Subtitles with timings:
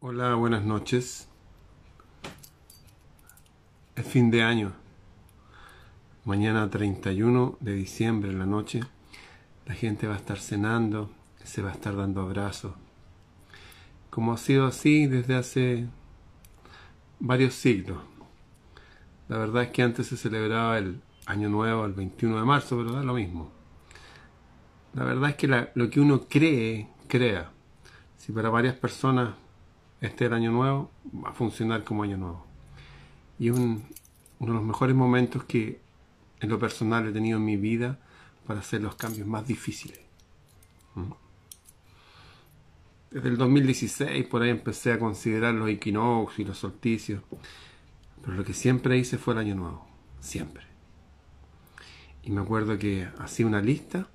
[0.00, 1.28] Hola, buenas noches.
[3.96, 4.72] Es fin de año.
[6.24, 8.78] Mañana 31 de diciembre en la noche.
[9.66, 11.10] La gente va a estar cenando,
[11.42, 12.74] se va a estar dando abrazos.
[14.08, 15.88] Como ha sido así desde hace
[17.18, 17.98] varios siglos.
[19.26, 22.92] La verdad es que antes se celebraba el Año Nuevo el 21 de marzo, pero
[22.92, 23.50] da lo mismo.
[24.94, 27.50] La verdad es que lo que uno cree, crea.
[28.16, 29.30] Si para varias personas
[30.00, 30.90] este el año nuevo,
[31.24, 32.46] va a funcionar como año nuevo.
[33.38, 33.82] Y es uno
[34.40, 35.80] de los mejores momentos que
[36.40, 37.98] en lo personal he tenido en mi vida
[38.46, 40.00] para hacer los cambios más difíciles.
[40.94, 41.12] ¿Mm?
[43.10, 47.22] Desde el 2016 por ahí empecé a considerar los equinoccios y los solsticios,
[48.22, 49.86] pero lo que siempre hice fue el año nuevo,
[50.20, 50.64] siempre.
[52.22, 54.08] Y me acuerdo que hacía una lista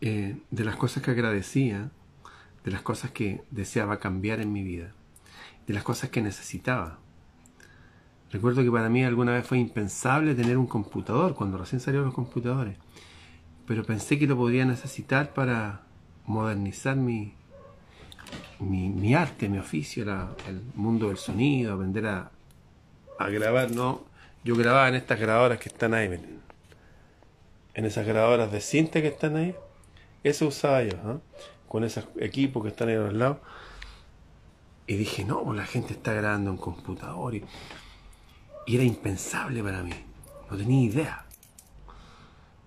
[0.00, 1.90] eh, de las cosas que agradecía
[2.64, 4.92] de las cosas que deseaba cambiar en mi vida,
[5.66, 6.98] de las cosas que necesitaba.
[8.30, 12.14] Recuerdo que para mí alguna vez fue impensable tener un computador cuando recién salieron los
[12.14, 12.76] computadores,
[13.66, 15.82] pero pensé que lo podría necesitar para
[16.26, 17.34] modernizar mi,
[18.58, 20.04] mi, arte, mi oficio,
[20.48, 22.30] el mundo del sonido, aprender a,
[23.18, 24.02] grabar, ¿no?
[24.44, 26.08] Yo grababa en estas grabadoras que están ahí,
[27.74, 29.54] en esas grabadoras de cinta que están ahí,
[30.24, 31.20] eso usaba yo, ¿no?
[31.72, 33.38] Con esos equipos que están a los lados.
[34.86, 37.34] Y dije, no, pues la gente está grabando en computador.
[37.34, 37.44] Y,
[38.66, 39.94] era impensable para mí.
[40.50, 41.26] No tenía idea.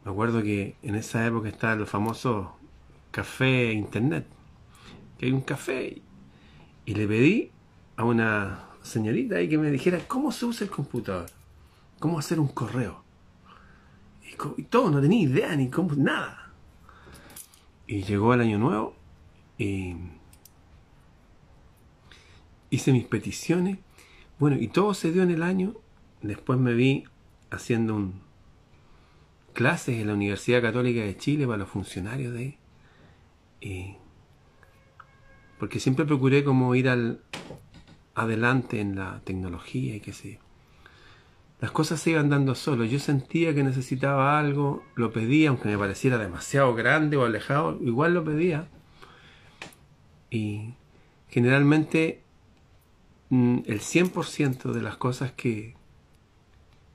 [0.04, 2.58] Me acuerdo que en esa época estaba el famoso
[3.12, 4.26] café internet.
[5.20, 6.02] Que hay un café.
[6.86, 7.52] Y le pedí
[7.98, 11.28] a una señorita ahí que me dijera cómo se usa el computador.
[12.00, 13.04] Cómo hacer un correo.
[14.24, 16.45] Y, y todo, no tenía idea ni cómo, nada.
[17.88, 18.96] Y llegó el año nuevo
[19.58, 19.96] y
[22.70, 23.78] hice mis peticiones.
[24.40, 25.76] Bueno, y todo se dio en el año.
[26.22, 27.06] Después me vi
[27.52, 28.26] haciendo un
[29.54, 32.58] clases en la Universidad Católica de Chile para los funcionarios de ahí.
[33.62, 33.96] Y
[35.60, 37.22] porque siempre procuré como ir al
[38.14, 40.40] adelante en la tecnología y qué sé
[41.66, 42.86] las cosas se iban dando solo.
[42.86, 48.14] Yo sentía que necesitaba algo, lo pedía, aunque me pareciera demasiado grande o alejado, igual
[48.14, 48.68] lo pedía.
[50.30, 50.76] Y
[51.28, 52.22] generalmente
[53.30, 55.74] mm, el 100% de las cosas que,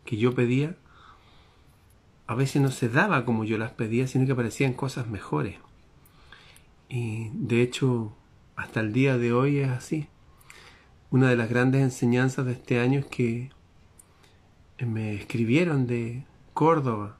[0.04, 0.76] que yo pedía
[2.28, 5.56] a veces no se daba como yo las pedía, sino que aparecían cosas mejores.
[6.88, 8.16] Y de hecho,
[8.54, 10.06] hasta el día de hoy es así.
[11.10, 13.50] Una de las grandes enseñanzas de este año es que
[14.86, 16.24] me escribieron de
[16.54, 17.16] Córdoba,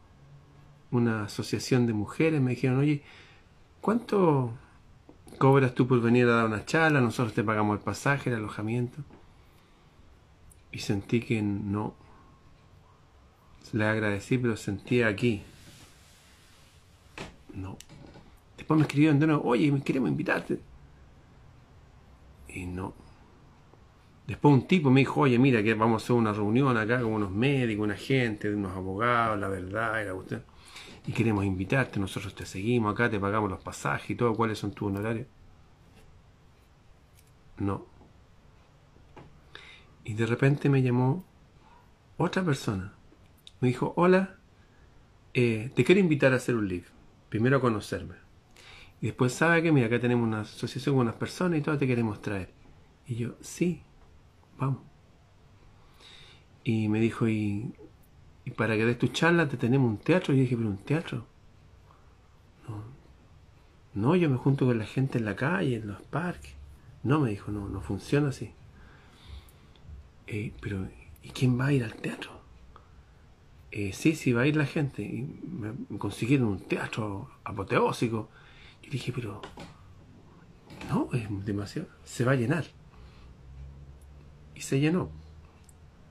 [0.90, 3.02] una asociación de mujeres, me dijeron, oye,
[3.80, 4.52] ¿cuánto
[5.38, 7.00] cobras tú por venir a dar una charla?
[7.00, 9.02] Nosotros te pagamos el pasaje, el alojamiento.
[10.72, 11.94] Y sentí que no.
[13.72, 15.42] Le agradecí, pero sentí aquí.
[17.54, 17.76] No.
[18.56, 20.60] Después me escribieron de nuevo, oye, queremos invitarte.
[22.48, 22.94] Y no.
[24.30, 27.14] Después un tipo me dijo, oye, mira, que vamos a hacer una reunión acá con
[27.14, 30.40] unos médicos, una gente, unos abogados, la verdad, era usted.
[31.04, 34.70] Y queremos invitarte, nosotros te seguimos acá, te pagamos los pasajes y todo, ¿cuáles son
[34.70, 35.26] tus honorarios?
[37.58, 37.86] No.
[40.04, 41.24] Y de repente me llamó
[42.16, 42.92] otra persona.
[43.58, 44.36] Me dijo, hola,
[45.34, 46.86] eh, te quiero invitar a hacer un live.
[47.30, 48.14] Primero a conocerme.
[49.00, 51.88] Y después sabe que, mira, acá tenemos una asociación con unas personas y todo te
[51.88, 52.52] queremos traer.
[53.08, 53.82] Y yo, sí,
[54.60, 54.82] vamos.
[56.62, 57.72] Y me dijo, y,
[58.56, 60.34] para que des tu charla te tenemos un teatro.
[60.34, 61.26] Y yo dije, pero un teatro.
[62.68, 62.84] No,
[63.94, 66.52] no, yo me junto con la gente en la calle, en los parques.
[67.02, 68.52] No, me dijo, no, no funciona así.
[70.26, 70.86] Eh, pero,
[71.22, 72.30] ¿y quién va a ir al teatro?
[73.72, 75.02] Eh, sí, sí, va a ir la gente.
[75.02, 78.28] Y me, consiguieron un teatro apoteósico.
[78.82, 79.40] Y dije, pero,
[80.90, 81.88] no, es demasiado.
[82.04, 82.66] Se va a llenar
[84.60, 85.10] y se llenó.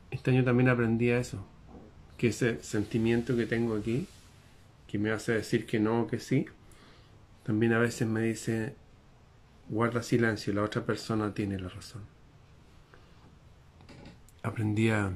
[0.09, 1.45] Este año también aprendí a eso,
[2.17, 4.07] que ese sentimiento que tengo aquí,
[4.87, 6.47] que me hace decir que no o que sí,
[7.43, 8.73] también a veces me dice,
[9.69, 12.01] guarda silencio, la otra persona tiene la razón.
[14.41, 15.13] Aprendí a,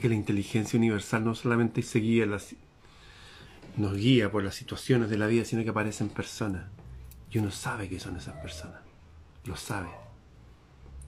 [0.00, 2.54] que la inteligencia universal no solamente seguía las,
[3.76, 6.66] nos guía por las situaciones de la vida, sino que aparecen personas.
[7.28, 8.80] Y uno sabe que son esas personas.
[9.44, 9.88] Lo sabe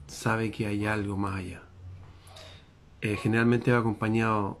[0.07, 1.61] sabe que hay algo más allá.
[3.01, 4.59] Eh, generalmente va acompañado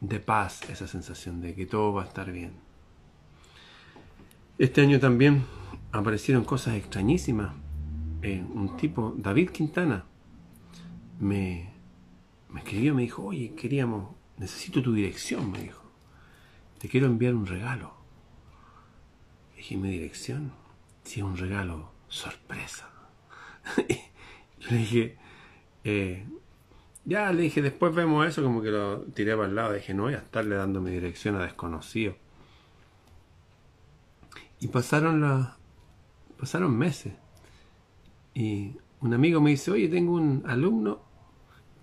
[0.00, 2.52] de paz esa sensación de que todo va a estar bien.
[4.58, 5.44] Este año también
[5.92, 7.54] aparecieron cosas extrañísimas.
[8.22, 10.04] Eh, un tipo, David Quintana,
[11.20, 11.70] me,
[12.50, 15.82] me escribió, me dijo, oye, queríamos, necesito tu dirección, me dijo.
[16.78, 17.94] Te quiero enviar un regalo.
[19.56, 20.52] dije, ¿mi dirección?
[21.02, 22.90] Sí, un regalo sorpresa.
[24.70, 25.16] Le dije,
[25.84, 26.26] eh,
[27.04, 29.72] ya le dije, después vemos eso, como que lo tiré para el lado.
[29.74, 32.16] Dije, no voy a estarle dando mi dirección a desconocido.
[34.60, 35.56] Y pasaron la,
[36.38, 37.12] pasaron meses.
[38.32, 41.02] Y un amigo me dice, oye, tengo un alumno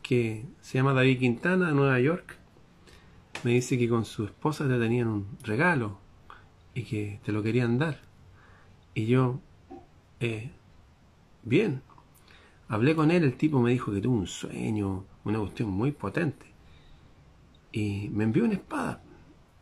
[0.01, 2.37] que se llama David Quintana, de Nueva York.
[3.43, 5.99] Me dice que con su esposa te tenían un regalo
[6.73, 7.99] y que te lo querían dar.
[8.93, 9.39] Y yo,
[10.19, 10.51] eh,
[11.43, 11.81] bien,
[12.71, 16.45] hablé con él, el tipo me dijo que tuvo un sueño, una cuestión muy potente.
[17.73, 19.01] Y me envió una espada,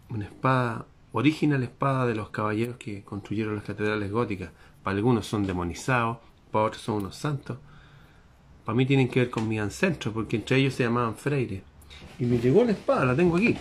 [0.09, 4.51] una espada, original espada de los caballeros que construyeron las catedrales góticas.
[4.83, 6.19] Para algunos son demonizados,
[6.51, 7.57] para otros son unos santos.
[8.63, 11.63] Para mí tienen que ver con mi ancestro, porque entre ellos se llamaban Freire.
[12.19, 13.57] Y me llegó la espada, la tengo aquí.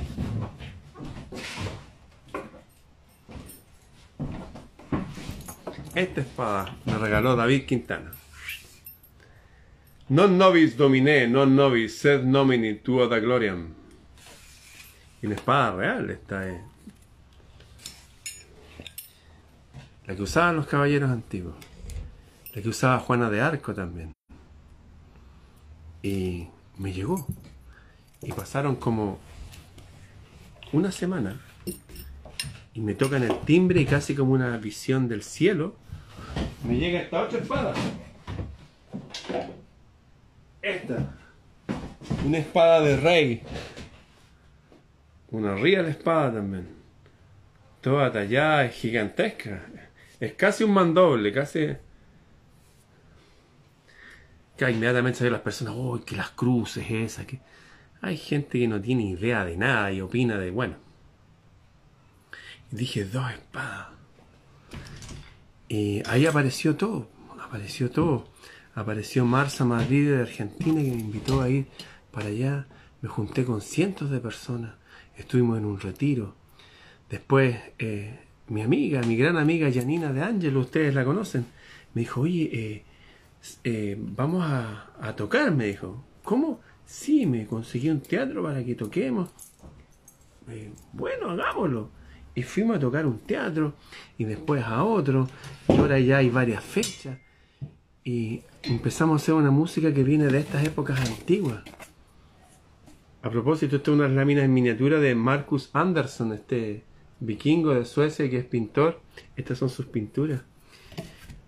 [5.94, 8.12] Esta espada me regaló David Quintana.
[10.08, 13.74] Non nobis domine, non nobis, sed nomini tuo da gloriam.
[15.20, 16.60] Y una espada real, esta es.
[20.06, 21.54] La que usaban los caballeros antiguos.
[22.54, 24.12] La que usaba Juana de Arco también.
[26.02, 27.26] Y me llegó.
[28.22, 29.18] Y pasaron como
[30.72, 31.38] una semana.
[32.72, 35.76] Y me tocan el timbre y casi como una visión del cielo.
[36.64, 37.74] Me llega esta otra espada.
[40.62, 41.14] Esta.
[42.24, 43.42] Una espada de rey.
[45.30, 46.68] Una real espada también.
[47.80, 49.62] Toda tallada, es gigantesca.
[50.18, 51.76] Es casi un mandoble, casi.
[54.56, 57.40] Que inmediatamente se las personas, oh, que las cruces, esa, que.
[58.00, 60.76] Hay gente que no tiene idea de nada y opina de, bueno.
[62.70, 63.88] Dije, dos espadas.
[65.68, 67.08] Y ahí apareció todo,
[67.40, 68.26] apareció todo
[68.78, 71.66] apareció Marza Madrid de Argentina que me invitó a ir
[72.12, 72.66] para allá.
[73.02, 74.74] Me junté con cientos de personas.
[75.16, 76.34] Estuvimos en un retiro.
[77.10, 81.46] Después, eh, mi amiga, mi gran amiga Janina de Ángelo, ustedes la conocen,
[81.94, 82.84] me dijo, oye, eh,
[83.64, 86.04] eh, vamos a, a, tocar, me dijo.
[86.22, 86.60] ¿Cómo?
[86.84, 89.30] Sí, me conseguí un teatro para que toquemos.
[90.92, 91.90] bueno, hagámoslo.
[92.34, 93.74] Y fuimos a tocar un teatro
[94.16, 95.28] y después a otro.
[95.68, 97.18] Y ahora ya hay varias fechas.
[98.08, 101.62] Y empezamos a hacer una música que viene de estas épocas antiguas.
[103.20, 106.84] A propósito, esta es una láminas en miniatura de Marcus Anderson, este
[107.20, 109.02] vikingo de Suecia que es pintor.
[109.36, 110.40] Estas son sus pinturas.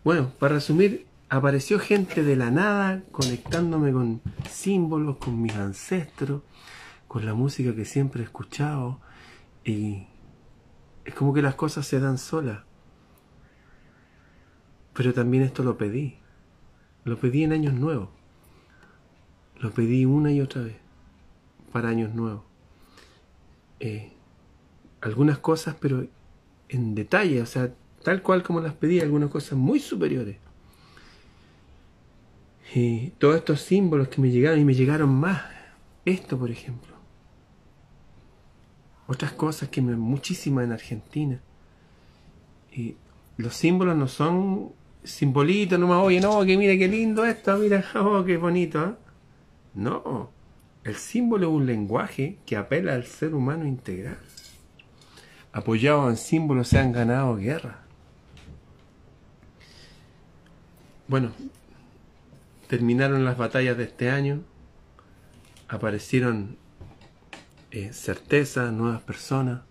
[0.05, 6.43] Bueno, para resumir, apareció gente de la nada conectándome con símbolos, con mis ancestros,
[7.09, 9.01] con la música que siempre he escuchado.
[9.65, 10.09] Y
[11.07, 12.65] es como que las cosas se dan solas.
[14.93, 16.20] Pero también esto lo pedí.
[17.05, 18.09] Lo pedí en años nuevos.
[19.59, 20.77] Lo pedí una y otra vez
[21.73, 22.43] para años nuevos.
[23.79, 24.13] Eh,
[25.01, 26.07] algunas cosas, pero
[26.69, 30.37] en detalle, o sea, tal cual como las pedí, algunas cosas muy superiores.
[32.75, 35.43] Y todos estos símbolos que me llegaron y me llegaron más.
[36.05, 36.95] Esto, por ejemplo.
[39.07, 41.41] Otras cosas que me muchísimas en Argentina.
[42.73, 42.95] Y
[43.37, 44.73] los símbolos no son
[45.05, 48.85] simbolito nomás, oye, no, que mira qué lindo esto, mira, oh, qué bonito.
[48.85, 48.95] ¿eh?
[49.75, 50.31] No,
[50.85, 54.19] el símbolo es un lenguaje que apela al ser humano integral.
[55.53, 57.81] Apoyados en símbolos se han ganado guerra.
[61.09, 61.33] Bueno,
[62.69, 64.43] terminaron las batallas de este año,
[65.69, 66.57] aparecieron
[67.73, 69.63] eh, certezas, nuevas personas,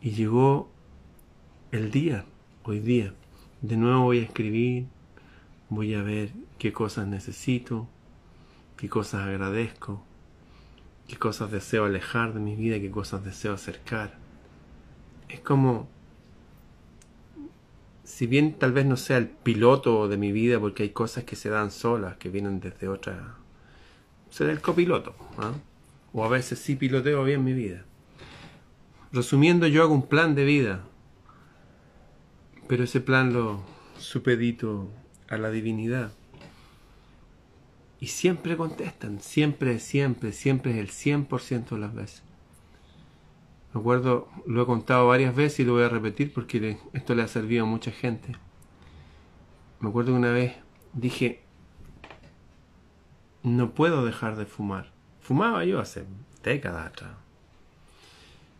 [0.00, 0.70] y llegó
[1.72, 2.24] el día,
[2.62, 3.12] hoy día,
[3.62, 4.86] de nuevo voy a escribir,
[5.68, 7.88] voy a ver qué cosas necesito,
[8.76, 10.02] qué cosas agradezco,
[11.08, 14.14] qué cosas deseo alejar de mi vida, qué cosas deseo acercar.
[15.28, 15.88] Es como,
[18.04, 21.36] si bien tal vez no sea el piloto de mi vida, porque hay cosas que
[21.36, 23.36] se dan solas, que vienen desde otra...
[24.30, 25.52] Será el copiloto, ¿ah?
[26.12, 27.84] o a veces sí piloteo bien mi vida.
[29.12, 30.82] Resumiendo, yo hago un plan de vida,
[32.68, 33.60] pero ese plan lo
[33.98, 34.88] supedito
[35.28, 36.12] a la divinidad.
[37.98, 42.22] Y siempre contestan, siempre, siempre, siempre es el 100% de las veces.
[43.72, 47.22] Me acuerdo, lo he contado varias veces y lo voy a repetir porque esto le
[47.22, 48.32] ha servido a mucha gente.
[49.80, 50.56] me acuerdo que una vez
[50.92, 51.42] dije,
[53.42, 54.92] no puedo dejar de fumar.
[55.20, 56.04] Fumaba yo hace
[56.42, 57.12] décadas atrás.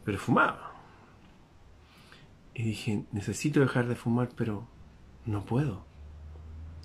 [0.04, 0.65] Pero fumaba.
[2.58, 4.66] Y dije, necesito dejar de fumar, pero
[5.26, 5.84] no puedo.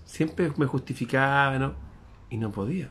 [0.04, 1.76] Siempre me justificaba, ¿no?
[2.30, 2.90] Y no podía.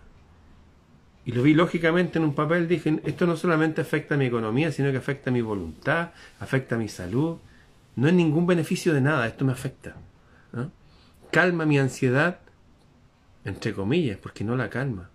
[1.27, 4.73] Y lo vi lógicamente en un papel, dije, esto no solamente afecta a mi economía,
[4.73, 7.37] sino que afecta a mi voluntad, afecta a mi salud.
[7.97, 9.97] No es ningún beneficio de nada, esto me afecta.
[11.31, 12.41] Calma mi ansiedad,
[13.45, 15.11] entre comillas, porque no la calma.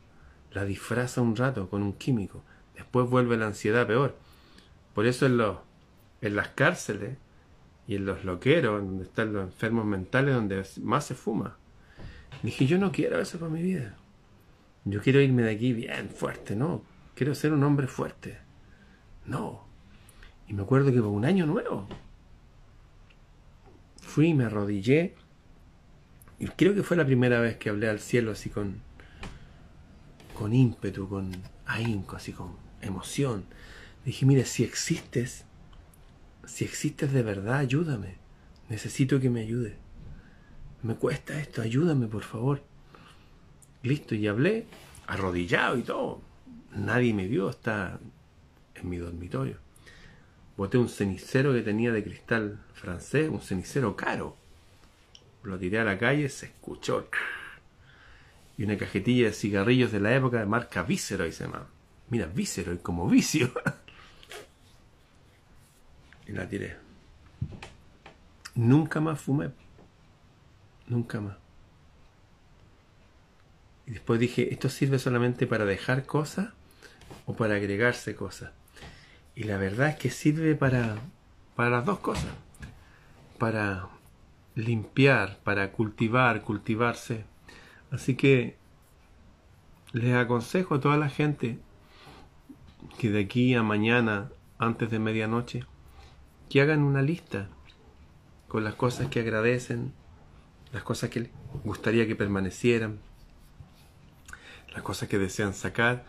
[0.52, 2.44] La disfraza un rato con un químico.
[2.76, 4.16] Después vuelve la ansiedad peor.
[4.94, 5.58] Por eso en, los,
[6.22, 7.18] en las cárceles
[7.88, 11.58] y en los loqueros, donde están los enfermos mentales, donde más se fuma.
[12.42, 13.96] Dije, yo no quiero eso para mi vida.
[14.86, 16.84] Yo quiero irme de aquí bien fuerte, no.
[17.16, 18.38] Quiero ser un hombre fuerte.
[19.26, 19.66] No.
[20.48, 21.88] Y me acuerdo que por un año nuevo
[24.00, 25.16] fui y me arrodillé.
[26.40, 28.82] Y creo que fue la primera vez que hablé al cielo así con,
[30.38, 31.32] con ímpetu, con
[31.66, 33.46] ahínco, así con emoción.
[34.06, 35.46] Dije, mire, si existes,
[36.48, 38.16] si existes de verdad, ayúdame.
[38.70, 39.76] Necesito que me ayude.
[40.82, 42.62] Me cuesta esto, ayúdame, por favor.
[43.84, 44.66] Listo, y hablé,
[45.08, 46.22] arrodillado y todo.
[46.76, 48.00] Nadie me vio, está
[48.76, 49.58] en mi dormitorio.
[50.58, 54.38] Boté un cenicero que tenía de cristal francés, un cenicero caro.
[55.44, 57.10] Lo tiré a la calle, se escuchó.
[58.58, 61.68] Y una cajetilla de cigarrillos de la época de marca Viceroy se llama.
[62.10, 63.52] Mira, Viceroy como vicio.
[66.28, 66.78] y la tiré.
[68.56, 69.52] Nunca más fumé.
[70.88, 71.38] Nunca más.
[73.88, 76.50] Y después dije, ¿esto sirve solamente para dejar cosas
[77.26, 78.52] o para agregarse cosas?
[79.36, 80.96] Y la verdad es que sirve para,
[81.56, 82.32] para las dos cosas.
[83.38, 83.90] Para
[84.56, 87.26] limpiar, para cultivar, cultivarse.
[87.92, 88.58] Así que
[89.92, 91.60] les aconsejo a toda la gente
[92.98, 95.66] que de aquí a mañana, antes de medianoche,
[96.50, 97.50] que hagan una lista
[98.48, 99.94] con las cosas que agradecen,
[100.72, 101.32] las cosas que les
[101.64, 103.00] gustaría que permanecieran,
[104.74, 106.06] las cosas que desean sacar.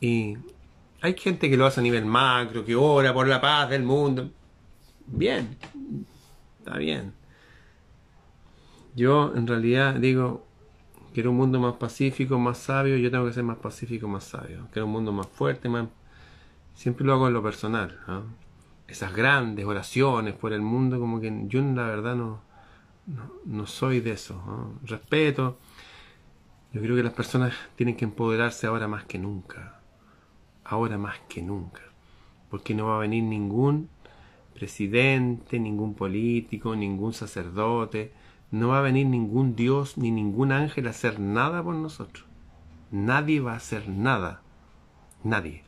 [0.00, 0.36] Y
[1.00, 4.30] hay gente que lo hace a nivel macro, que ora por la paz del mundo.
[5.06, 5.56] Bien,
[6.58, 7.12] está bien.
[8.94, 10.46] Yo en realidad digo,
[11.12, 14.68] quiero un mundo más pacífico, más sabio, yo tengo que ser más pacífico, más sabio.
[14.72, 15.88] Quiero un mundo más fuerte, más...
[16.74, 17.98] Siempre lo hago en lo personal.
[18.86, 22.40] Esas grandes oraciones por el mundo, como que yo la verdad no,
[23.44, 24.40] no, soy de eso.
[24.84, 25.58] Respeto,
[26.72, 29.80] yo creo que las personas tienen que empoderarse ahora más que nunca.
[30.64, 31.82] Ahora más que nunca.
[32.50, 33.88] Porque no va a venir ningún
[34.54, 38.12] presidente, ningún político, ningún sacerdote.
[38.50, 42.24] No va a venir ningún Dios ni ningún ángel a hacer nada por nosotros.
[42.90, 44.42] Nadie va a hacer nada.
[45.24, 45.64] Nadie.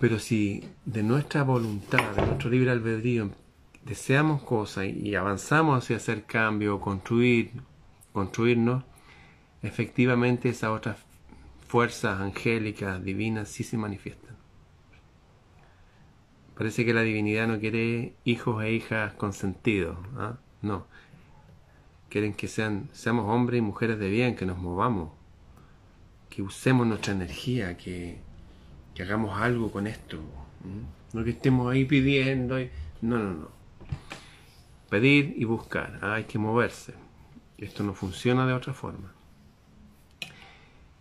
[0.00, 3.30] Pero si de nuestra voluntad, de nuestro libre albedrío,
[3.84, 7.50] deseamos cosas y avanzamos hacia hacer cambio, construir,
[8.12, 8.84] construirnos,
[9.62, 10.98] efectivamente esas otras
[11.66, 14.36] fuerzas angélicas, divinas, sí se manifiestan.
[16.54, 20.38] Parece que la divinidad no quiere hijos e hijas consentidos, ¿ah?
[20.62, 20.86] no.
[22.08, 25.12] Quieren que sean, seamos hombres y mujeres de bien, que nos movamos,
[26.30, 28.20] que usemos nuestra energía, que,
[28.98, 30.18] que hagamos algo con esto.
[31.12, 32.58] No que estemos ahí pidiendo.
[33.00, 33.48] No, no, no.
[34.90, 36.00] Pedir y buscar.
[36.02, 36.94] Ah, hay que moverse.
[37.58, 39.12] Esto no funciona de otra forma.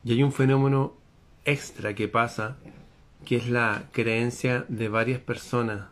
[0.03, 0.93] Y hay un fenómeno
[1.43, 2.57] extra que pasa,
[3.25, 5.87] que es la creencia de varias personas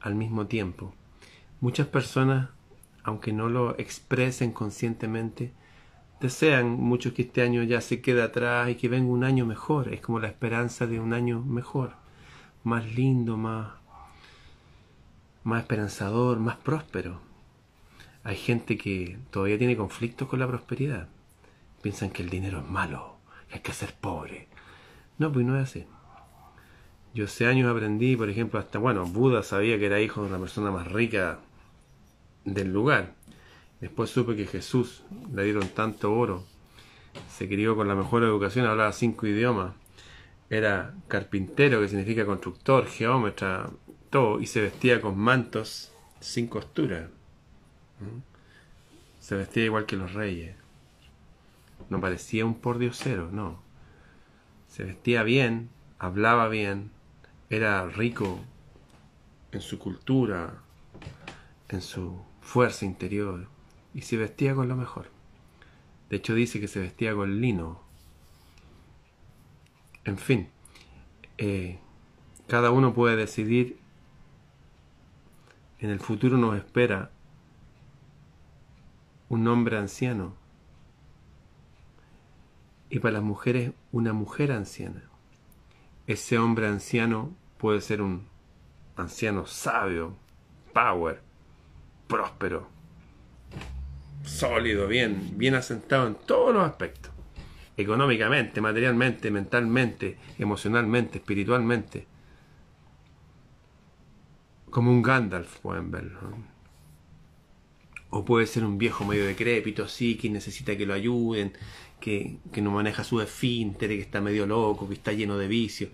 [0.00, 0.94] al mismo tiempo.
[1.60, 2.48] Muchas personas,
[3.02, 5.52] aunque no lo expresen conscientemente,
[6.20, 9.92] desean mucho que este año ya se quede atrás y que venga un año mejor.
[9.92, 11.94] Es como la esperanza de un año mejor,
[12.64, 13.72] más lindo, más,
[15.44, 17.20] más esperanzador, más próspero.
[18.22, 21.08] Hay gente que todavía tiene conflictos con la prosperidad.
[21.82, 23.16] Piensan que el dinero es malo,
[23.48, 24.48] que hay que ser pobre.
[25.18, 25.86] No, pues no es así.
[27.14, 30.38] Yo hace años aprendí, por ejemplo, hasta, bueno, Buda sabía que era hijo de una
[30.38, 31.40] persona más rica
[32.44, 33.14] del lugar.
[33.80, 36.44] Después supe que Jesús le dieron tanto oro,
[37.30, 39.74] se crió con la mejor educación, hablaba cinco idiomas,
[40.50, 43.70] era carpintero, que significa constructor, geómetra,
[44.10, 47.08] todo, y se vestía con mantos sin costura.
[49.20, 50.56] Se vestía igual que los reyes.
[51.88, 53.62] No parecía un pordiosero, no.
[54.68, 56.90] Se vestía bien, hablaba bien,
[57.48, 58.40] era rico
[59.52, 60.54] en su cultura,
[61.68, 63.48] en su fuerza interior,
[63.94, 65.10] y se vestía con lo mejor.
[66.08, 67.80] De hecho dice que se vestía con lino.
[70.04, 70.48] En fin,
[71.38, 71.78] eh,
[72.46, 73.78] cada uno puede decidir.
[75.78, 77.10] En el futuro nos espera
[79.30, 80.34] un hombre anciano
[82.90, 85.04] y para las mujeres una mujer anciana.
[86.06, 88.26] Ese hombre anciano puede ser un
[88.96, 90.16] anciano sabio,
[90.74, 91.22] power,
[92.08, 92.68] próspero,
[94.24, 97.12] sólido, bien, bien asentado en todos los aspectos.
[97.76, 102.06] Económicamente, materialmente, mentalmente, emocionalmente, espiritualmente.
[104.70, 106.18] Como un Gandalf pueden verlo.
[108.10, 111.52] O puede ser un viejo medio decrépito, sí, que necesita que lo ayuden,
[112.00, 115.90] que, que no maneja su esfínter, que está medio loco, que está lleno de vicios.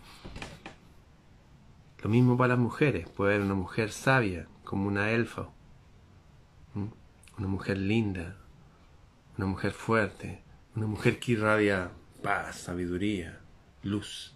[2.02, 3.08] Lo mismo para las mujeres.
[3.08, 5.48] Puede haber una mujer sabia, como una elfa.
[7.38, 8.36] Una mujer linda.
[9.36, 10.42] Una mujer fuerte.
[10.74, 11.90] Una mujer que irradia
[12.22, 13.40] paz, sabiduría,
[13.82, 14.34] luz.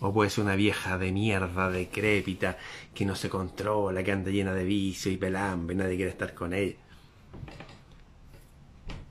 [0.00, 2.56] O puede ser una vieja de mierda, decrépita,
[2.94, 6.54] que no se controla, que anda llena de vicio y pelambre, nadie quiere estar con
[6.54, 6.76] ella.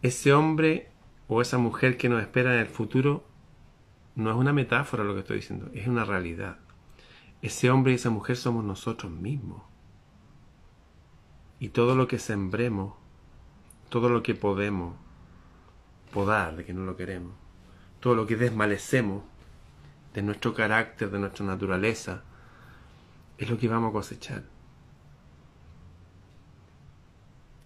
[0.01, 0.89] Ese hombre
[1.27, 3.23] o esa mujer que nos espera en el futuro
[4.15, 6.57] no es una metáfora lo que estoy diciendo, es una realidad.
[7.41, 9.61] Ese hombre y esa mujer somos nosotros mismos.
[11.59, 12.93] Y todo lo que sembremos,
[13.89, 14.95] todo lo que podemos
[16.13, 17.33] podar, de que no lo queremos,
[17.99, 19.23] todo lo que desmalecemos
[20.13, 22.23] de nuestro carácter, de nuestra naturaleza,
[23.37, 24.43] es lo que vamos a cosechar.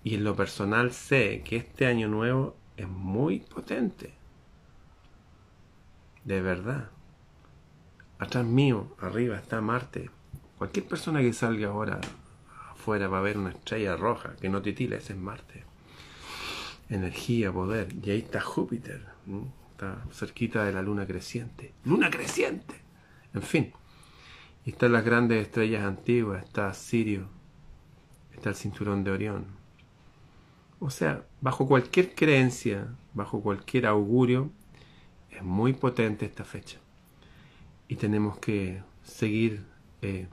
[0.03, 4.13] Y en lo personal sé que este año nuevo es muy potente.
[6.25, 6.89] De verdad.
[8.19, 10.09] Atrás mío, arriba, está Marte.
[10.57, 11.99] Cualquier persona que salga ahora
[12.83, 15.63] afuera va a ver una estrella roja que no titila, ese es Marte.
[16.89, 17.87] Energía, poder.
[18.03, 19.05] Y ahí está Júpiter.
[19.71, 21.71] Está cerquita de la luna creciente.
[21.85, 22.75] ¡Luna creciente!
[23.33, 23.71] En fin.
[24.65, 26.43] Y están las grandes estrellas antiguas.
[26.43, 27.29] Está Sirio.
[28.33, 29.45] Está el cinturón de Orión.
[30.81, 34.51] O sea, bajo cualquier creencia, bajo cualquier augurio,
[35.31, 36.79] es muy potente esta fecha
[37.87, 39.63] y tenemos que seguir
[40.01, 40.27] eh,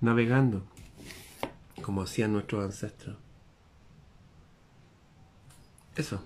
[0.00, 0.64] navegando
[1.82, 3.16] como hacían nuestros ancestros.
[5.94, 6.22] Eso.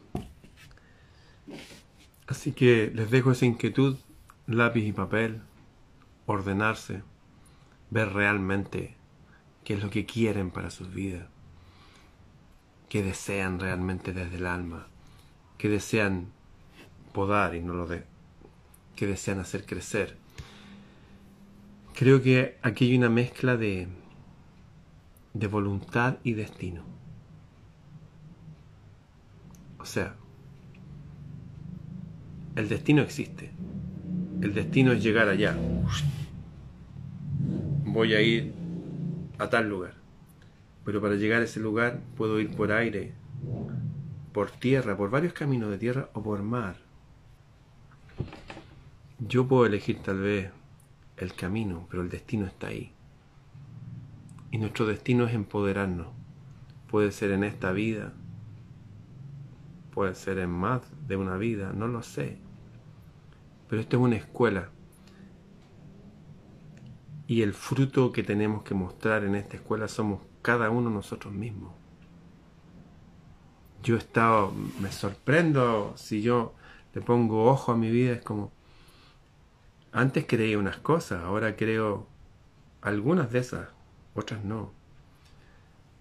[2.26, 3.96] Así que les dejo esa inquietud,
[4.46, 5.42] lápiz y papel,
[6.26, 7.02] ordenarse,
[7.90, 8.96] ver realmente
[9.64, 11.26] qué es lo que quieren para sus vidas,
[12.88, 14.86] qué desean realmente desde el alma,
[15.58, 16.32] qué desean
[17.12, 18.04] podar y no lo de,
[18.94, 20.16] que desean hacer crecer
[22.00, 23.86] Creo que aquí hay una mezcla de,
[25.34, 26.82] de voluntad y destino.
[29.78, 30.14] O sea,
[32.56, 33.50] el destino existe.
[34.40, 35.56] El destino es llegar allá.
[37.84, 38.52] Voy a ir
[39.38, 39.94] a tal lugar.
[40.84, 43.12] Pero para llegar a ese lugar puedo ir por aire,
[44.32, 46.76] por tierra, por varios caminos de tierra o por mar.
[49.18, 50.50] Yo puedo elegir tal vez
[51.16, 52.92] el camino, pero el destino está ahí.
[54.50, 56.08] Y nuestro destino es empoderarnos.
[56.88, 58.12] Puede ser en esta vida,
[59.92, 62.38] puede ser en más de una vida, no lo sé.
[63.68, 64.70] Pero esto es una escuela.
[67.28, 71.72] Y el fruto que tenemos que mostrar en esta escuela somos cada uno nosotros mismos.
[73.82, 76.54] Yo he estado, me sorprendo si yo
[76.92, 78.50] le pongo ojo a mi vida, es como,
[79.92, 82.06] antes creía unas cosas, ahora creo
[82.82, 83.68] algunas de esas,
[84.20, 84.72] otras no.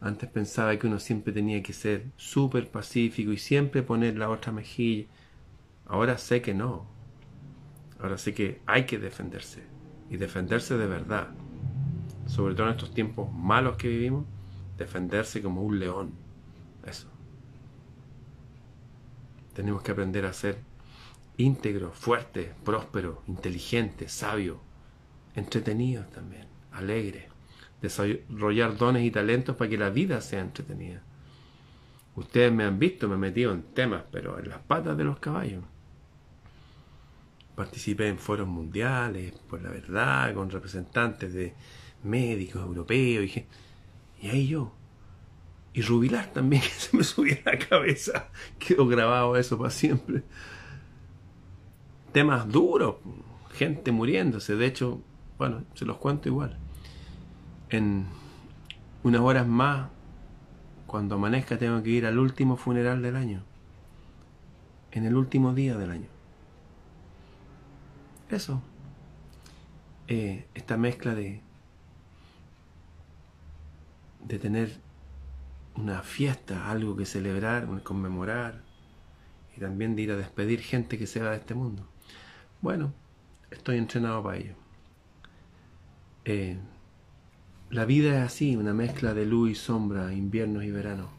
[0.01, 4.51] Antes pensaba que uno siempre tenía que ser súper pacífico y siempre poner la otra
[4.51, 5.07] mejilla.
[5.85, 6.85] Ahora sé que no.
[7.99, 9.63] Ahora sé que hay que defenderse.
[10.09, 11.29] Y defenderse de verdad.
[12.27, 14.25] Sobre todo en estos tiempos malos que vivimos,
[14.77, 16.13] defenderse como un león.
[16.85, 17.09] Eso.
[19.53, 20.59] Tenemos que aprender a ser
[21.35, 24.61] íntegro, fuerte, próspero, inteligente, sabio,
[25.35, 27.28] entretenido también, alegre,
[27.81, 31.01] desarrollar dones y talentos para que la vida sea entretenida.
[32.15, 35.19] Ustedes me han visto, me he metido en temas, pero en las patas de los
[35.19, 35.63] caballos.
[37.55, 41.53] Participé en foros mundiales, por la verdad, con representantes de
[42.03, 43.45] médicos europeos, y,
[44.21, 44.73] y ahí yo.
[45.73, 48.29] Y Rubilar también, que se me subía a la cabeza.
[48.57, 50.23] Quedó grabado eso para siempre
[52.11, 52.95] temas duros,
[53.53, 54.55] gente muriéndose.
[54.55, 55.01] De hecho,
[55.37, 56.57] bueno, se los cuento igual.
[57.69, 58.05] En
[59.03, 59.89] unas horas más
[60.87, 63.43] cuando amanezca tengo que ir al último funeral del año,
[64.91, 66.07] en el último día del año.
[68.29, 68.61] Eso,
[70.07, 71.41] eh, esta mezcla de,
[74.25, 74.79] de tener
[75.75, 78.61] una fiesta, algo que celebrar, conmemorar,
[79.55, 81.87] y también de ir a despedir gente que se va de este mundo.
[82.61, 82.93] Bueno,
[83.51, 84.55] estoy entrenado para ello.
[86.25, 86.57] Eh,
[87.69, 91.09] la vida es así, una mezcla de luz y sombra, inviernos y veranos.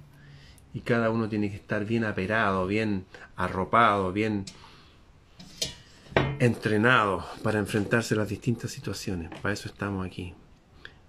[0.75, 3.05] Y cada uno tiene que estar bien aperado, bien
[3.37, 4.45] arropado, bien
[6.39, 9.31] entrenado para enfrentarse a las distintas situaciones.
[9.41, 10.35] Para eso estamos aquí,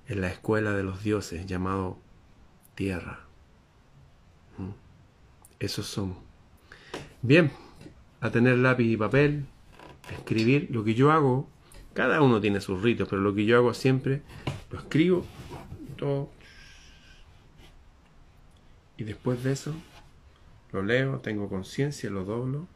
[0.08, 1.98] en la escuela de los dioses llamado
[2.76, 3.22] tierra.
[4.58, 4.72] ¿Mm?
[5.60, 6.16] Esos son.
[7.22, 7.52] Bien,
[8.20, 9.46] a tener lápiz y papel,
[10.12, 10.68] escribir.
[10.72, 11.48] Lo que yo hago,
[11.94, 14.22] cada uno tiene sus ritos, pero lo que yo hago siempre,
[14.72, 15.26] lo escribo
[15.98, 16.30] todo.
[18.98, 19.74] Y después de eso,
[20.72, 22.68] lo leo, tengo conciencia, lo doblo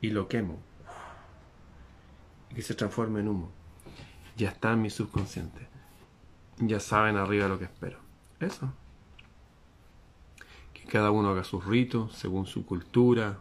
[0.00, 0.58] y lo quemo.
[2.50, 3.50] Y que se transforme en humo.
[4.36, 5.66] Ya está en mi subconsciente.
[6.58, 7.98] Ya saben arriba lo que espero.
[8.40, 8.72] Eso.
[10.74, 13.38] Que cada uno haga sus ritos según su cultura,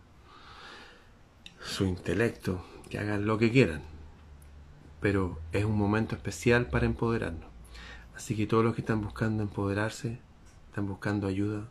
[1.60, 3.82] su intelecto, que hagan lo que quieran.
[5.00, 7.51] Pero es un momento especial para empoderarnos.
[8.22, 10.20] Así que todos los que están buscando empoderarse,
[10.70, 11.68] están buscando ayuda,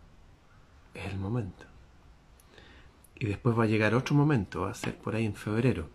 [0.95, 1.65] es el momento.
[3.15, 5.89] Y después va a llegar otro momento, va a ser por ahí en febrero,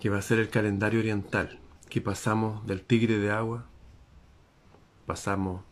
[0.00, 1.58] que va a ser el calendario oriental,
[1.90, 3.66] que pasamos del tigre de agua,
[5.04, 5.62] pasamos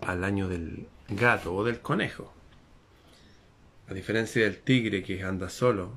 [0.00, 2.32] al año del gato o del conejo.
[3.88, 5.90] A diferencia del tigre que anda solo,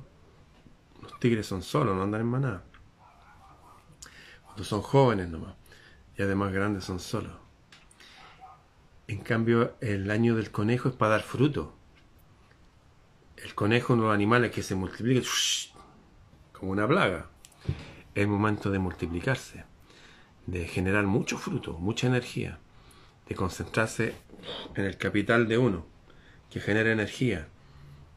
[1.00, 2.64] los tigres son solos, no andan en manada.
[4.44, 5.57] Cuando son jóvenes nomás,
[6.18, 7.32] y además grandes son solos.
[9.06, 11.74] En cambio, el año del conejo es para dar fruto.
[13.36, 15.26] El conejo no es animal que se multiplica
[16.52, 17.30] como una plaga.
[18.14, 19.64] Es el momento de multiplicarse,
[20.46, 22.58] de generar mucho fruto, mucha energía,
[23.28, 24.14] de concentrarse
[24.74, 25.86] en el capital de uno,
[26.50, 27.46] que genera energía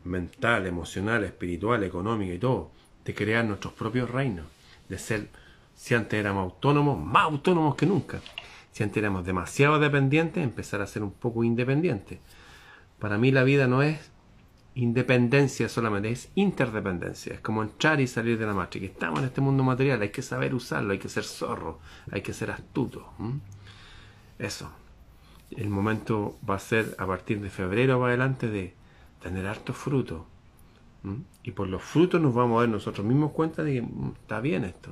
[0.03, 2.71] mental, emocional, espiritual, económica y todo,
[3.05, 4.47] de crear nuestros propios reinos,
[4.89, 5.27] de ser,
[5.81, 8.21] si antes éramos autónomos, más autónomos que nunca.
[8.71, 12.19] Si antes éramos demasiado dependientes, empezar a ser un poco independientes.
[12.99, 14.11] Para mí la vida no es
[14.75, 17.33] independencia solamente, es interdependencia.
[17.33, 18.83] Es como entrar y salir de la matriz.
[18.83, 21.79] Estamos en este mundo material, hay que saber usarlo, hay que ser zorro,
[22.11, 23.13] hay que ser astuto.
[24.37, 24.69] Eso.
[25.49, 28.75] El momento va a ser a partir de febrero para adelante de
[29.19, 30.21] tener hartos frutos.
[31.41, 34.41] Y por los frutos nos vamos a dar nosotros mismos cuenta de que mm, está
[34.41, 34.91] bien esto.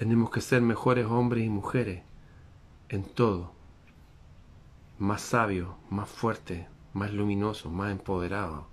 [0.00, 2.02] Tenemos que ser mejores hombres y mujeres
[2.88, 3.52] en todo.
[4.98, 8.64] Más sabios, más fuertes, más luminosos, más empoderados,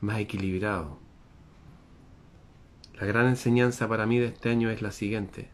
[0.00, 0.96] más equilibrados.
[2.94, 5.50] La gran enseñanza para mí de este año es la siguiente.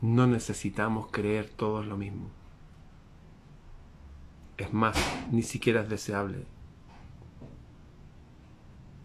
[0.00, 2.30] No necesitamos creer todos lo mismo.
[4.56, 4.96] Es más,
[5.30, 6.44] ni siquiera es deseable.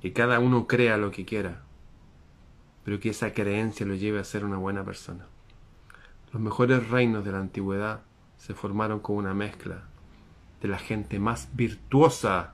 [0.01, 1.62] Que cada uno crea lo que quiera
[2.83, 5.25] pero que esa creencia lo lleve a ser una buena persona.
[6.31, 8.01] Los mejores reinos de la antigüedad
[8.37, 9.83] se formaron con una mezcla
[10.61, 12.53] de la gente más virtuosa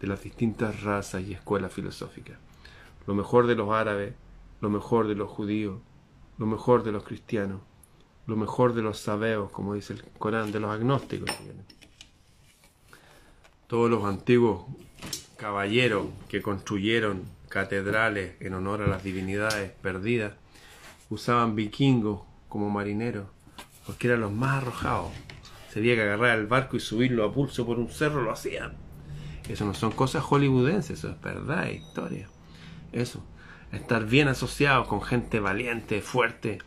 [0.00, 2.38] de las distintas razas y escuelas filosóficas.
[3.06, 4.14] Lo mejor de los árabes,
[4.60, 5.80] lo mejor de los judíos,
[6.38, 7.60] lo mejor de los cristianos,
[8.26, 11.30] lo mejor de los sabeos, como dice el Corán, de los agnósticos.
[13.68, 14.64] Todos los antiguos
[15.36, 17.22] caballeros que construyeron
[17.56, 20.34] catedrales en honor a las divinidades perdidas,
[21.08, 23.28] usaban vikingos como marineros,
[23.86, 25.10] porque eran los más arrojados.
[25.72, 28.74] Sería que agarrar el barco y subirlo a pulso por un cerro, lo hacían.
[29.48, 32.28] Eso no son cosas hollywoodenses, eso es verdad, historia.
[32.92, 33.24] Eso,
[33.72, 36.58] estar bien asociados con gente valiente, fuerte.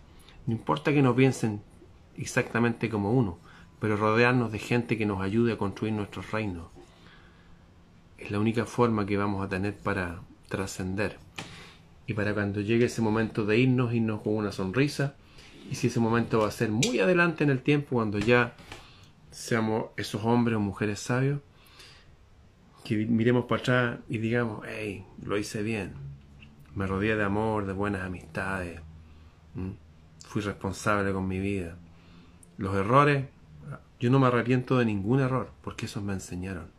[0.48, 1.62] No importa que no piensen
[2.18, 3.38] exactamente como uno,
[3.80, 6.70] pero rodearnos de gente que nos ayude a construir nuestros reinos.
[8.18, 11.18] Es la única forma que vamos a tener para trascender.
[12.08, 15.16] Y para cuando llegue ese momento de irnos, irnos con una sonrisa.
[15.72, 18.56] Y si ese momento va a ser muy adelante en el tiempo, cuando ya
[19.32, 21.40] seamos esos hombres o mujeres sabios,
[22.84, 25.94] que miremos para atrás y digamos, hey, lo hice bien.
[26.76, 28.82] Me rodeé de amor, de buenas amistades.
[30.26, 31.78] Fui responsable con mi vida.
[32.58, 33.26] Los errores,
[34.00, 36.79] yo no me arrepiento de ningún error, porque esos me enseñaron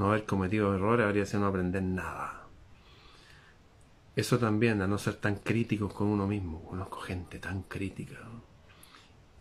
[0.00, 2.46] no haber cometido errores habría sido no aprender nada.
[4.16, 6.62] Eso también, a no ser tan críticos con uno mismo.
[6.64, 8.16] Conozco gente tan crítica.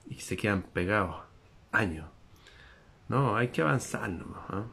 [0.10, 1.15] y se quedan pegados
[1.72, 2.10] años.
[3.08, 4.41] No, hay que avanzar nomás.
[4.50, 4.65] ¿ah?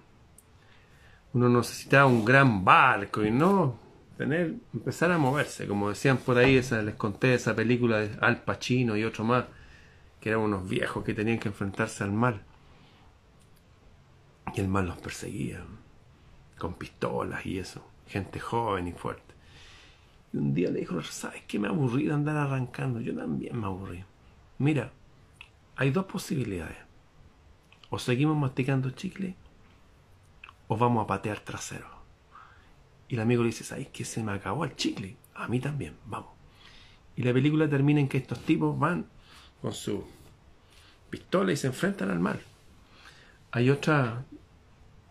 [1.35, 3.79] Uno necesita un gran barco y no
[4.19, 8.43] tener, empezar a moverse, como decían por ahí, esa, les conté esa película de Al
[8.43, 9.45] Pacino y otro más,
[10.21, 12.43] que eran unos viejos que tenían que enfrentarse al mal.
[14.55, 15.63] Y el mal los perseguía,
[16.59, 19.35] con pistolas y eso, gente joven y fuerte.
[20.33, 23.01] Y un día le dijo, ¿sabes qué me aburrí de andar arrancando?
[23.01, 24.05] Yo también me aburrí.
[24.59, 24.93] Mira,
[25.77, 26.79] hay dos posibilidades.
[27.91, 29.37] O seguimos masticando chicle
[30.69, 31.87] o vamos a patear trasero.
[33.09, 34.05] Y el amigo le dice, ¿sabes qué?
[34.05, 35.17] Se me acabó el chicle.
[35.35, 36.31] A mí también, vamos.
[37.15, 39.07] Y la película termina en que estos tipos van
[39.63, 40.05] con su
[41.09, 42.41] pistola y se enfrentan al mal.
[43.53, 44.25] Hay otra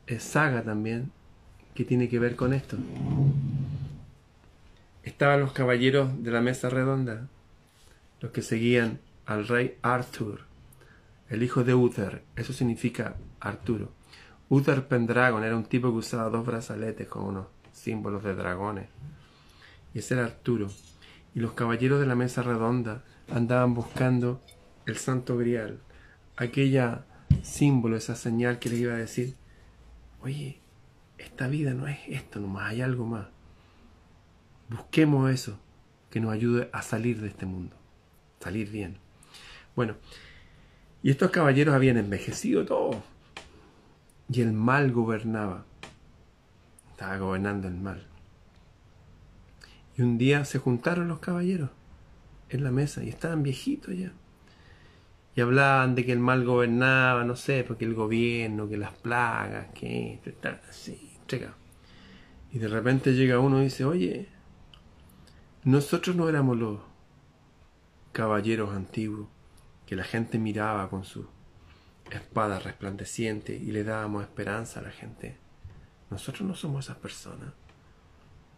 [0.07, 1.11] eh, saga también
[1.75, 2.77] que tiene que ver con esto.
[5.03, 7.27] Estaban los caballeros de la mesa redonda,
[8.21, 10.41] los que seguían al rey Arthur,
[11.29, 13.91] el hijo de Uther, eso significa Arturo.
[14.49, 18.87] Uther Pendragon era un tipo que usaba dos brazaletes con unos símbolos de dragones.
[19.93, 20.69] Y ese era Arturo.
[21.33, 24.39] Y los caballeros de la mesa redonda andaban buscando
[24.85, 25.79] el santo grial,
[26.37, 27.05] aquella
[27.41, 29.33] símbolo, esa señal que les iba a decir,
[30.21, 30.59] oye,
[31.17, 33.27] esta vida no es esto nomás, hay algo más.
[34.69, 35.59] Busquemos eso
[36.09, 37.75] que nos ayude a salir de este mundo,
[38.39, 38.97] salir bien.
[39.75, 39.95] Bueno,
[41.05, 43.03] y estos caballeros habían envejecido todo.
[44.27, 45.63] Y el mal gobernaba.
[46.89, 48.07] Estaba gobernando el mal.
[49.95, 51.69] Y un día se juntaron los caballeros
[52.49, 54.13] en la mesa y estaban viejitos ya.
[55.35, 59.67] Y hablaban de que el mal gobernaba, no sé, porque el gobierno, que las plagas,
[59.75, 61.04] que esto, está así,
[62.51, 64.29] Y de repente llega uno y dice, oye,
[65.63, 66.79] nosotros no éramos los
[68.11, 69.27] caballeros antiguos
[69.85, 71.27] que la gente miraba con su
[72.11, 75.37] espada resplandeciente y le dábamos esperanza a la gente.
[76.09, 77.53] Nosotros no somos esas personas.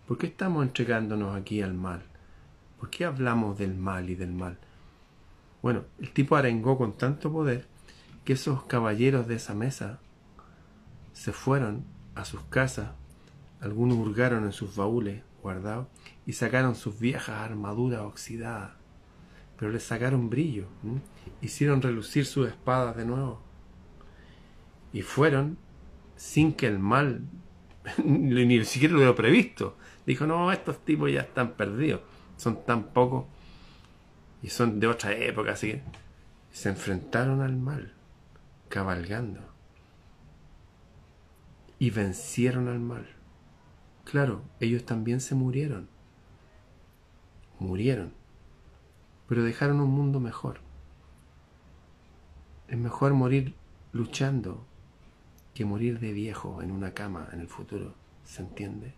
[0.05, 2.03] ¿Por qué estamos entregándonos aquí al mal?
[2.79, 4.57] ¿Por qué hablamos del mal y del mal?
[5.61, 7.67] Bueno, el tipo arengó con tanto poder
[8.23, 9.99] que esos caballeros de esa mesa
[11.13, 11.85] se fueron
[12.19, 12.91] a sus casas,
[13.59, 15.87] algunos hurgaron en sus baúles guardados
[16.25, 18.77] y sacaron sus viejas armaduras oxidadas
[19.57, 20.67] pero le sacaron brillo,
[21.41, 23.41] hicieron relucir sus espadas de nuevo.
[24.93, 25.57] Y fueron
[26.15, 27.21] sin que el mal
[28.03, 29.75] ni siquiera lo hubiera previsto.
[30.05, 32.01] Dijo, no, estos tipos ya están perdidos,
[32.37, 33.25] son tan pocos
[34.43, 35.81] y son de otra época, así
[36.51, 37.93] se enfrentaron al mal,
[38.69, 39.41] cabalgando,
[41.79, 43.07] y vencieron al mal.
[44.03, 45.89] Claro, ellos también se murieron,
[47.59, 48.17] murieron
[49.27, 50.61] pero dejaron un mundo mejor.
[52.67, 53.53] Es mejor morir
[53.91, 54.65] luchando
[55.53, 58.93] que morir de viejo en una cama en el futuro, ¿se entiende?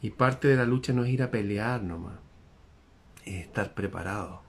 [0.00, 2.18] Y parte de la lucha no es ir a pelear nomás,
[3.24, 4.42] es estar preparado,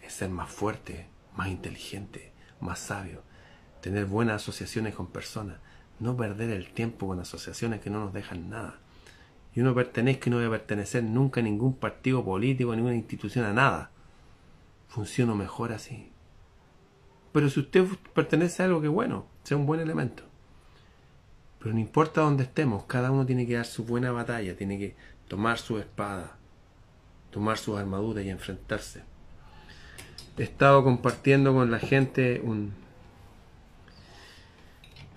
[0.00, 3.22] es ser más fuerte, más inteligente, más sabio,
[3.82, 5.58] tener buenas asociaciones con personas,
[6.00, 8.78] no perder el tiempo con asociaciones que no nos dejan nada
[9.54, 13.44] y uno pertenezca y no debe pertenecer nunca a ningún partido político, a ninguna institución,
[13.44, 13.90] a nada.
[14.88, 16.10] Funciona mejor así.
[17.32, 20.22] Pero si usted pertenece a algo que bueno, sea un buen elemento.
[21.58, 24.96] Pero no importa dónde estemos, cada uno tiene que dar su buena batalla, tiene que
[25.28, 26.36] tomar su espada,
[27.30, 29.02] tomar sus armaduras y enfrentarse.
[30.38, 32.72] He estado compartiendo con la gente un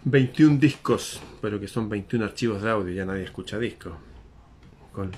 [0.05, 3.93] 21 discos, pero que son 21 archivos de audio, ya nadie escucha discos.
[4.91, 5.11] Con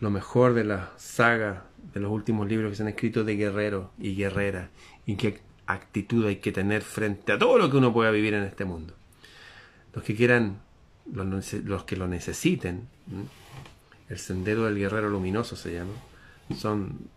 [0.00, 3.92] lo mejor de la saga de los últimos libros que se han escrito de guerrero
[3.98, 4.70] y guerrera
[5.04, 8.44] y qué actitud hay que tener frente a todo lo que uno pueda vivir en
[8.44, 8.94] este mundo.
[9.92, 10.60] Los que quieran,
[11.12, 12.88] los, que lo necesiten,
[14.08, 15.92] el sendero del guerrero luminoso se llama,
[16.56, 17.08] son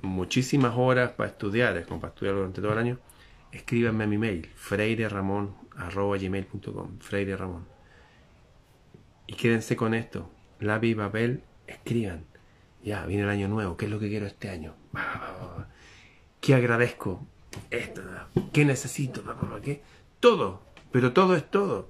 [0.00, 2.98] muchísimas horas para estudiar, es como para estudiar durante todo el año,
[3.52, 7.66] escríbanme a mi mail, freireramon.gmail.com, Freire Ramón.
[9.26, 12.24] Y quédense con esto, lápiz y papel, escriban.
[12.82, 14.74] Ya, viene el año nuevo, ¿qué es lo que quiero este año?
[16.40, 17.26] ¿Qué agradezco?
[17.70, 18.02] Esto,
[18.52, 19.22] ¿qué necesito?
[19.62, 19.82] ¿Qué?
[20.18, 21.88] Todo, pero todo es todo.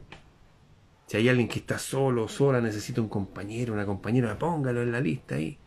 [1.06, 4.92] Si hay alguien que está solo o sola, necesita un compañero, una compañera, póngalo en
[4.92, 5.58] la lista ahí.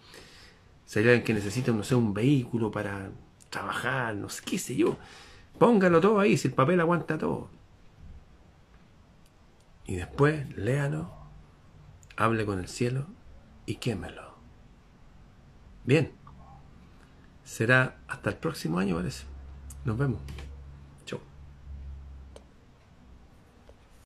[0.85, 3.09] Si hay alguien que necesita, no sé, un vehículo para
[3.49, 4.97] trabajar, no sé, qué sé yo,
[5.57, 7.49] póngalo todo ahí, si el papel aguanta todo.
[9.85, 11.11] Y después, léalo
[12.17, 13.07] hable con el cielo
[13.65, 14.35] y quémelo.
[15.83, 16.11] Bien,
[17.43, 19.25] será hasta el próximo año, parece.
[19.83, 20.21] Nos vemos.